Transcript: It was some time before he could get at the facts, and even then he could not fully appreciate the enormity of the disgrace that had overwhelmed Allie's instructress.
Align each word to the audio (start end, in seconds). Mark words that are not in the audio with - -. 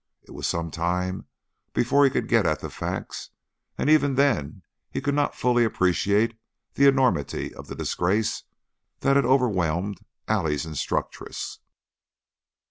It 0.23 0.31
was 0.31 0.47
some 0.47 0.71
time 0.71 1.27
before 1.73 2.03
he 2.03 2.09
could 2.09 2.27
get 2.27 2.47
at 2.47 2.59
the 2.61 2.71
facts, 2.71 3.29
and 3.77 3.87
even 3.87 4.15
then 4.15 4.63
he 4.89 4.99
could 4.99 5.13
not 5.13 5.35
fully 5.35 5.63
appreciate 5.63 6.35
the 6.73 6.87
enormity 6.87 7.53
of 7.53 7.67
the 7.67 7.75
disgrace 7.75 8.41
that 9.01 9.15
had 9.15 9.25
overwhelmed 9.25 9.99
Allie's 10.27 10.65
instructress. 10.65 11.59